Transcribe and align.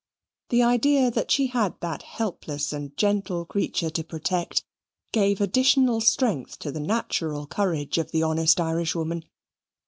The 0.49 0.63
idea 0.63 1.11
that 1.11 1.29
she 1.29 1.45
had 1.45 1.79
that 1.81 2.01
helpless 2.01 2.73
and 2.73 2.97
gentle 2.97 3.45
creature 3.45 3.91
to 3.91 4.03
protect, 4.03 4.63
gave 5.11 5.39
additional 5.39 6.01
strength 6.01 6.57
to 6.61 6.71
the 6.71 6.79
natural 6.79 7.45
courage 7.45 7.99
of 7.99 8.09
the 8.09 8.23
honest 8.23 8.59
Irishwoman. 8.59 9.25